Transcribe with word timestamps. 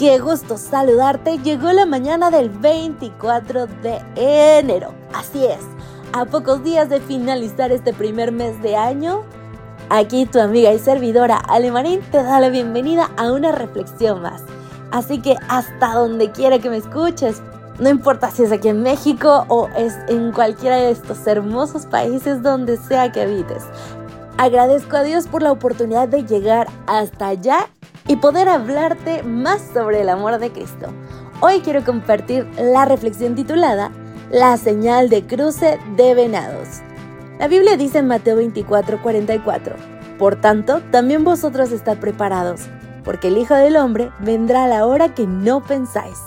qué 0.00 0.18
gusto 0.18 0.56
saludarte. 0.56 1.36
Llegó 1.40 1.70
la 1.72 1.84
mañana 1.84 2.30
del 2.30 2.48
24 2.48 3.66
de 3.66 4.00
enero. 4.16 4.94
Así 5.12 5.44
es, 5.44 5.60
a 6.14 6.24
pocos 6.24 6.64
días 6.64 6.88
de 6.88 7.02
finalizar 7.02 7.70
este 7.70 7.92
primer 7.92 8.32
mes 8.32 8.62
de 8.62 8.76
año, 8.76 9.24
aquí 9.90 10.24
tu 10.24 10.40
amiga 10.40 10.72
y 10.72 10.78
servidora 10.78 11.36
Alemarín 11.36 12.00
te 12.10 12.22
da 12.22 12.40
la 12.40 12.48
bienvenida 12.48 13.10
a 13.18 13.30
una 13.30 13.52
reflexión 13.52 14.22
más. 14.22 14.40
Así 14.90 15.20
que 15.20 15.36
hasta 15.48 15.92
donde 15.92 16.32
quiera 16.32 16.58
que 16.60 16.70
me 16.70 16.78
escuches, 16.78 17.42
no 17.78 17.90
importa 17.90 18.30
si 18.30 18.44
es 18.44 18.52
aquí 18.52 18.68
en 18.68 18.82
México 18.82 19.44
o 19.48 19.68
es 19.76 19.98
en 20.08 20.32
cualquiera 20.32 20.76
de 20.76 20.92
estos 20.92 21.26
hermosos 21.26 21.84
países 21.84 22.42
donde 22.42 22.78
sea 22.78 23.12
que 23.12 23.20
habites. 23.20 23.64
Agradezco 24.38 24.96
a 24.96 25.02
Dios 25.02 25.26
por 25.26 25.42
la 25.42 25.52
oportunidad 25.52 26.08
de 26.08 26.24
llegar 26.24 26.68
hasta 26.86 27.28
allá 27.28 27.68
y 28.10 28.16
poder 28.16 28.48
hablarte 28.48 29.22
más 29.22 29.62
sobre 29.72 30.00
el 30.00 30.08
amor 30.08 30.40
de 30.40 30.50
Cristo. 30.50 30.88
Hoy 31.38 31.60
quiero 31.60 31.84
compartir 31.84 32.44
la 32.58 32.84
reflexión 32.84 33.36
titulada 33.36 33.92
La 34.32 34.56
señal 34.56 35.08
de 35.08 35.24
cruce 35.28 35.78
de 35.96 36.14
venados. 36.16 36.80
La 37.38 37.46
Biblia 37.46 37.76
dice 37.76 37.98
en 37.98 38.08
Mateo 38.08 38.34
24, 38.34 39.00
44, 39.00 39.76
Por 40.18 40.40
tanto, 40.40 40.82
también 40.90 41.22
vosotros 41.22 41.70
estad 41.70 41.98
preparados, 41.98 42.62
porque 43.04 43.28
el 43.28 43.38
Hijo 43.38 43.54
del 43.54 43.76
Hombre 43.76 44.10
vendrá 44.18 44.64
a 44.64 44.68
la 44.68 44.86
hora 44.86 45.14
que 45.14 45.28
no 45.28 45.62
pensáis. 45.62 46.18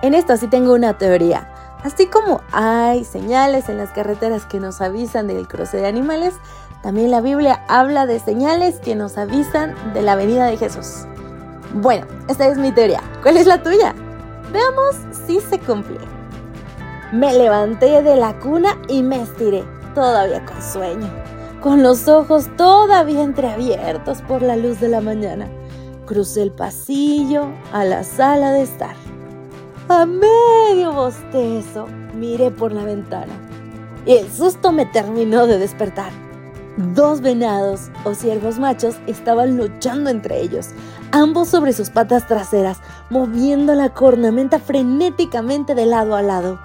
En 0.00 0.14
esto 0.14 0.38
sí 0.38 0.46
tengo 0.46 0.72
una 0.72 0.96
teoría. 0.96 1.52
Así 1.84 2.06
como 2.06 2.42
hay 2.52 3.04
señales 3.04 3.68
en 3.68 3.78
las 3.78 3.90
carreteras 3.90 4.44
que 4.44 4.60
nos 4.60 4.80
avisan 4.80 5.26
del 5.26 5.48
cruce 5.48 5.78
de 5.78 5.86
animales, 5.86 6.34
también 6.82 7.10
la 7.10 7.20
Biblia 7.20 7.64
habla 7.68 8.06
de 8.06 8.20
señales 8.20 8.80
que 8.80 8.94
nos 8.94 9.16
avisan 9.16 9.74
de 9.94 10.02
la 10.02 10.14
venida 10.16 10.46
de 10.46 10.56
Jesús. 10.56 11.06
Bueno, 11.74 12.06
esta 12.28 12.48
es 12.48 12.58
mi 12.58 12.72
teoría. 12.72 13.00
¿Cuál 13.22 13.36
es 13.36 13.46
la 13.46 13.62
tuya? 13.62 13.94
Veamos 14.52 14.96
si 15.26 15.40
se 15.40 15.58
cumple. 15.58 15.98
Me 17.12 17.32
levanté 17.32 18.02
de 18.02 18.16
la 18.16 18.38
cuna 18.38 18.78
y 18.88 19.02
me 19.02 19.22
estiré, 19.22 19.64
todavía 19.94 20.44
con 20.44 20.62
sueño, 20.62 21.08
con 21.60 21.82
los 21.82 22.08
ojos 22.08 22.48
todavía 22.56 23.22
entreabiertos 23.22 24.22
por 24.22 24.42
la 24.42 24.56
luz 24.56 24.80
de 24.80 24.88
la 24.88 25.00
mañana. 25.00 25.48
Crucé 26.06 26.42
el 26.42 26.52
pasillo 26.52 27.46
a 27.72 27.84
la 27.84 28.04
sala 28.04 28.52
de 28.52 28.62
estar. 28.62 28.94
A 29.92 30.06
medio 30.06 30.92
bostezo 30.92 31.88
miré 32.14 32.52
por 32.52 32.70
la 32.70 32.84
ventana 32.84 33.32
y 34.06 34.12
el 34.12 34.30
susto 34.30 34.70
me 34.70 34.86
terminó 34.86 35.48
de 35.48 35.58
despertar. 35.58 36.12
Dos 36.94 37.20
venados 37.20 37.90
o 38.04 38.14
ciervos 38.14 38.60
machos 38.60 38.94
estaban 39.08 39.56
luchando 39.56 40.08
entre 40.08 40.42
ellos, 40.42 40.68
ambos 41.10 41.48
sobre 41.48 41.72
sus 41.72 41.90
patas 41.90 42.28
traseras, 42.28 42.78
moviendo 43.10 43.74
la 43.74 43.92
cornamenta 43.92 44.60
frenéticamente 44.60 45.74
de 45.74 45.86
lado 45.86 46.14
a 46.14 46.22
lado. 46.22 46.60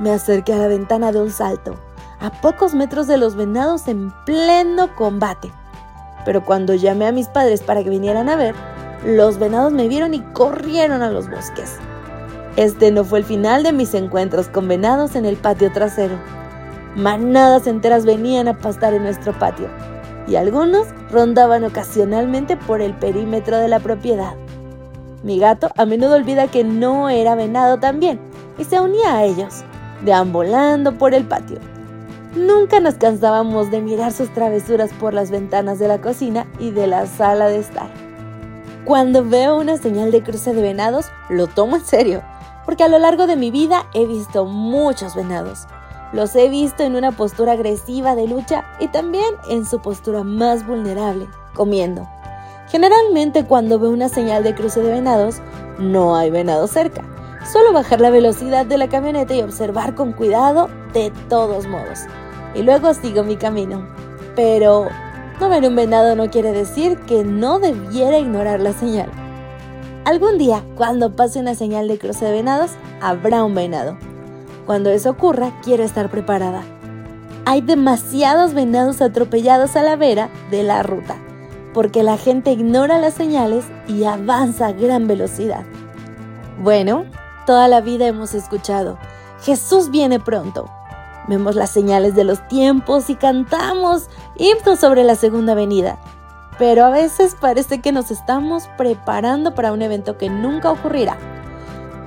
Me 0.00 0.10
acerqué 0.10 0.52
a 0.52 0.58
la 0.58 0.66
ventana 0.66 1.12
de 1.12 1.20
un 1.20 1.30
salto, 1.30 1.76
a 2.18 2.32
pocos 2.32 2.74
metros 2.74 3.06
de 3.06 3.16
los 3.16 3.36
venados 3.36 3.86
en 3.86 4.12
pleno 4.24 4.92
combate. 4.96 5.52
Pero 6.24 6.44
cuando 6.44 6.74
llamé 6.74 7.06
a 7.06 7.12
mis 7.12 7.28
padres 7.28 7.62
para 7.62 7.84
que 7.84 7.90
vinieran 7.90 8.28
a 8.28 8.34
ver, 8.34 8.56
los 9.04 9.38
venados 9.38 9.72
me 9.72 9.86
vieron 9.86 10.14
y 10.14 10.20
corrieron 10.32 11.02
a 11.02 11.10
los 11.12 11.30
bosques. 11.30 11.78
Este 12.56 12.90
no 12.90 13.04
fue 13.04 13.18
el 13.18 13.24
final 13.26 13.62
de 13.62 13.72
mis 13.72 13.92
encuentros 13.92 14.48
con 14.48 14.66
venados 14.66 15.14
en 15.14 15.26
el 15.26 15.36
patio 15.36 15.70
trasero. 15.72 16.16
Manadas 16.96 17.66
enteras 17.66 18.06
venían 18.06 18.48
a 18.48 18.56
pastar 18.56 18.94
en 18.94 19.02
nuestro 19.02 19.38
patio 19.38 19.68
y 20.26 20.36
algunos 20.36 20.86
rondaban 21.10 21.64
ocasionalmente 21.64 22.56
por 22.56 22.80
el 22.80 22.94
perímetro 22.94 23.58
de 23.58 23.68
la 23.68 23.78
propiedad. 23.80 24.34
Mi 25.22 25.38
gato 25.38 25.70
a 25.76 25.84
menudo 25.84 26.14
olvida 26.14 26.46
que 26.48 26.64
no 26.64 27.10
era 27.10 27.34
venado 27.34 27.78
también 27.78 28.18
y 28.56 28.64
se 28.64 28.80
unía 28.80 29.16
a 29.16 29.24
ellos, 29.24 29.62
deambulando 30.02 30.96
por 30.96 31.12
el 31.12 31.24
patio. 31.24 31.58
Nunca 32.34 32.80
nos 32.80 32.94
cansábamos 32.94 33.70
de 33.70 33.82
mirar 33.82 34.12
sus 34.12 34.32
travesuras 34.32 34.90
por 34.94 35.12
las 35.12 35.30
ventanas 35.30 35.78
de 35.78 35.88
la 35.88 36.00
cocina 36.00 36.46
y 36.58 36.70
de 36.70 36.86
la 36.86 37.06
sala 37.06 37.48
de 37.48 37.58
estar. 37.58 38.05
Cuando 38.86 39.24
veo 39.24 39.58
una 39.58 39.76
señal 39.76 40.10
de 40.10 40.22
cruce 40.22 40.54
de 40.54 40.62
venados, 40.62 41.06
lo 41.28 41.46
tomo 41.46 41.76
en 41.76 41.84
serio, 41.84 42.22
porque 42.64 42.84
a 42.84 42.88
lo 42.88 42.98
largo 42.98 43.26
de 43.26 43.36
mi 43.36 43.50
vida 43.50 43.86
he 43.92 44.06
visto 44.06 44.46
muchos 44.46 45.14
venados 45.14 45.66
los 46.12 46.34
he 46.36 46.48
visto 46.48 46.82
en 46.82 46.94
una 46.94 47.12
postura 47.12 47.52
agresiva 47.52 48.14
de 48.14 48.28
lucha 48.28 48.64
y 48.78 48.88
también 48.88 49.34
en 49.50 49.66
su 49.66 49.80
postura 49.80 50.22
más 50.24 50.66
vulnerable, 50.66 51.28
comiendo. 51.54 52.08
Generalmente 52.68 53.44
cuando 53.44 53.78
veo 53.78 53.90
una 53.90 54.08
señal 54.08 54.42
de 54.42 54.54
cruce 54.54 54.80
de 54.80 54.92
venados, 54.92 55.36
no 55.78 56.16
hay 56.16 56.30
venado 56.30 56.66
cerca. 56.66 57.04
Solo 57.52 57.72
bajar 57.72 58.00
la 58.00 58.10
velocidad 58.10 58.66
de 58.66 58.78
la 58.78 58.88
camioneta 58.88 59.34
y 59.34 59.42
observar 59.42 59.94
con 59.94 60.12
cuidado 60.12 60.68
de 60.92 61.12
todos 61.28 61.66
modos. 61.66 62.00
Y 62.54 62.62
luego 62.62 62.92
sigo 62.94 63.22
mi 63.22 63.36
camino. 63.36 63.86
Pero 64.34 64.88
no 65.40 65.48
ver 65.48 65.64
un 65.64 65.76
venado 65.76 66.16
no 66.16 66.30
quiere 66.30 66.52
decir 66.52 66.98
que 67.00 67.24
no 67.24 67.58
debiera 67.58 68.18
ignorar 68.18 68.60
la 68.60 68.72
señal. 68.72 69.10
Algún 70.04 70.38
día, 70.38 70.62
cuando 70.76 71.14
pase 71.16 71.40
una 71.40 71.54
señal 71.54 71.88
de 71.88 71.98
cruce 71.98 72.24
de 72.24 72.32
venados, 72.32 72.72
habrá 73.00 73.44
un 73.44 73.54
venado. 73.54 73.98
Cuando 74.64 74.90
eso 74.90 75.10
ocurra, 75.10 75.52
quiero 75.62 75.84
estar 75.84 76.10
preparada. 76.10 76.62
Hay 77.44 77.60
demasiados 77.60 78.54
venados 78.54 79.02
atropellados 79.02 79.76
a 79.76 79.82
la 79.82 79.96
vera 79.96 80.30
de 80.50 80.62
la 80.62 80.82
ruta, 80.82 81.16
porque 81.74 82.02
la 82.02 82.16
gente 82.16 82.52
ignora 82.52 82.98
las 82.98 83.14
señales 83.14 83.64
y 83.86 84.04
avanza 84.04 84.68
a 84.68 84.72
gran 84.72 85.06
velocidad. 85.06 85.64
Bueno, 86.62 87.04
toda 87.46 87.68
la 87.68 87.80
vida 87.80 88.06
hemos 88.06 88.34
escuchado, 88.34 88.98
Jesús 89.42 89.90
viene 89.90 90.18
pronto. 90.18 90.70
Vemos 91.28 91.56
las 91.56 91.70
señales 91.70 92.14
de 92.14 92.24
los 92.24 92.46
tiempos 92.48 93.10
y 93.10 93.16
cantamos 93.16 94.08
himnos 94.36 94.80
sobre 94.80 95.04
la 95.04 95.16
segunda 95.16 95.54
venida. 95.54 95.98
Pero 96.58 96.84
a 96.84 96.90
veces 96.90 97.36
parece 97.38 97.80
que 97.80 97.92
nos 97.92 98.10
estamos 98.10 98.68
preparando 98.78 99.54
para 99.54 99.72
un 99.72 99.82
evento 99.82 100.16
que 100.16 100.30
nunca 100.30 100.70
ocurrirá. 100.70 101.18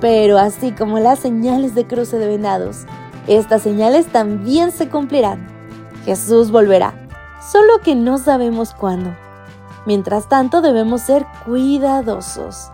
Pero 0.00 0.38
así 0.38 0.72
como 0.72 0.98
las 0.98 1.18
señales 1.18 1.74
de 1.74 1.86
cruce 1.86 2.18
de 2.18 2.26
venados, 2.26 2.86
estas 3.26 3.62
señales 3.62 4.06
también 4.06 4.72
se 4.72 4.88
cumplirán. 4.88 5.46
Jesús 6.04 6.50
volverá, 6.50 6.94
solo 7.52 7.78
que 7.84 7.94
no 7.94 8.18
sabemos 8.18 8.72
cuándo. 8.72 9.14
Mientras 9.86 10.28
tanto 10.28 10.62
debemos 10.62 11.02
ser 11.02 11.26
cuidadosos. 11.44 12.70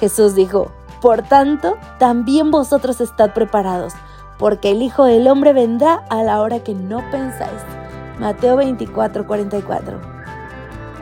Jesús 0.00 0.34
dijo, 0.34 0.72
por 1.00 1.22
tanto, 1.22 1.76
también 1.98 2.50
vosotros 2.50 3.00
estad 3.00 3.32
preparados, 3.32 3.92
porque 4.38 4.70
el 4.70 4.82
Hijo 4.82 5.04
del 5.04 5.28
Hombre 5.28 5.52
vendrá 5.52 6.02
a 6.10 6.22
la 6.22 6.40
hora 6.40 6.60
que 6.60 6.74
no 6.74 6.98
pensáis. 7.10 7.62
Mateo 8.18 8.56
24, 8.56 9.26
44. 9.26 10.00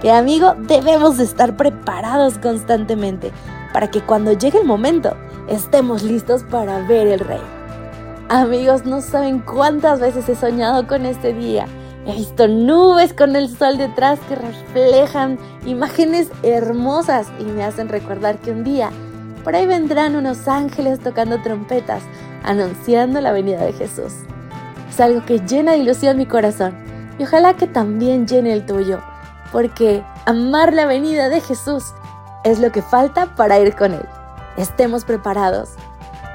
Que 0.00 0.10
amigo, 0.10 0.54
debemos 0.58 1.18
estar 1.18 1.56
preparados 1.56 2.38
constantemente 2.38 3.32
para 3.72 3.90
que 3.90 4.00
cuando 4.00 4.32
llegue 4.32 4.58
el 4.58 4.66
momento 4.66 5.16
estemos 5.48 6.02
listos 6.02 6.42
para 6.44 6.80
ver 6.86 7.06
el 7.06 7.20
rey. 7.20 7.40
Amigos, 8.28 8.84
no 8.86 9.00
saben 9.00 9.40
cuántas 9.40 10.00
veces 10.00 10.28
he 10.28 10.34
soñado 10.34 10.86
con 10.86 11.06
este 11.06 11.32
día. 11.34 11.66
He 12.06 12.14
visto 12.14 12.48
nubes 12.48 13.12
con 13.12 13.36
el 13.36 13.48
sol 13.48 13.78
detrás 13.78 14.18
que 14.28 14.34
reflejan 14.34 15.38
imágenes 15.66 16.30
hermosas 16.42 17.28
y 17.38 17.44
me 17.44 17.62
hacen 17.62 17.88
recordar 17.88 18.38
que 18.38 18.50
un 18.50 18.64
día 18.64 18.90
por 19.44 19.54
ahí 19.54 19.66
vendrán 19.66 20.16
unos 20.16 20.48
ángeles 20.48 21.00
tocando 21.00 21.42
trompetas, 21.42 22.02
anunciando 22.44 23.20
la 23.20 23.32
venida 23.32 23.64
de 23.64 23.72
Jesús. 23.72 24.12
Es 24.90 25.00
algo 25.00 25.24
que 25.24 25.40
llena 25.40 25.72
de 25.72 25.78
ilusión 25.78 26.16
mi 26.16 26.26
corazón 26.26 26.74
y 27.18 27.24
ojalá 27.24 27.54
que 27.54 27.66
también 27.66 28.26
llene 28.26 28.52
el 28.52 28.66
tuyo, 28.66 29.00
porque 29.52 30.02
amar 30.26 30.72
la 30.72 30.86
venida 30.86 31.28
de 31.28 31.40
Jesús 31.40 31.84
es 32.44 32.58
lo 32.58 32.72
que 32.72 32.82
falta 32.82 33.34
para 33.34 33.58
ir 33.58 33.74
con 33.74 33.92
Él 33.92 34.06
estemos 34.56 35.04
preparados. 35.04 35.70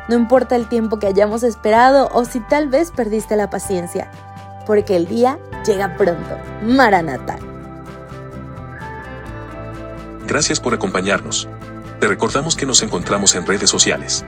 No 0.08 0.16
importa 0.16 0.56
el 0.56 0.68
tiempo 0.68 1.00
que 1.00 1.08
hayamos 1.08 1.44
esperado 1.44 2.10
o 2.14 2.26
si 2.26 2.40
tal 2.40 2.70
vez 2.70 2.92
perdiste 2.92 3.36
la 3.36 3.50
paciencia, 3.50 4.10
porque 4.66 4.96
el 4.96 5.08
día 5.08 5.38
llega 5.66 5.96
pronto. 5.98 6.38
Maranata. 6.64 7.38
Gracias 10.26 10.60
por 10.60 10.74
acompañarnos. 10.74 11.48
Te 12.00 12.08
recordamos 12.08 12.56
que 12.56 12.66
nos 12.66 12.82
encontramos 12.84 13.36
en 13.36 13.46
redes 13.46 13.70
sociales. 13.70 14.26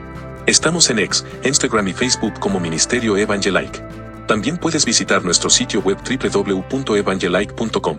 Estamos 0.49 0.89
en 0.89 0.97
X, 0.97 1.23
Instagram 1.43 1.89
y 1.89 1.93
Facebook 1.93 2.39
como 2.39 2.59
Ministerio 2.59 3.15
Evangelike. 3.15 3.83
También 4.27 4.57
puedes 4.57 4.83
visitar 4.83 5.23
nuestro 5.23 5.47
sitio 5.51 5.79
web 5.79 5.99
www.evangelike.com. 6.03 7.97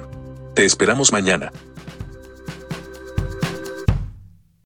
Te 0.53 0.65
esperamos 0.65 1.13
mañana. 1.13 1.53